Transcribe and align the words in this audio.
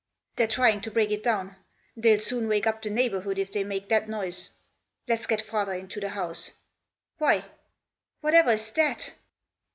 "They're 0.35 0.47
trying 0.47 0.81
to 0.81 0.89
break 0.89 1.11
it 1.11 1.21
down; 1.21 1.57
they'll 1.95 2.19
soon 2.21 2.47
wake 2.47 2.65
up 2.65 2.81
the 2.81 2.89
neighbourhood 2.89 3.37
if 3.37 3.51
they 3.51 3.63
make 3.63 3.87
that 3.89 4.09
noise. 4.09 4.49
Let's 5.07 5.27
get 5.27 5.43
farther 5.43 5.73
into 5.75 5.99
the 5.99 6.09
house. 6.09 6.49
Why— 7.19 7.45
whatever's 8.21 8.71
that?" 8.71 9.13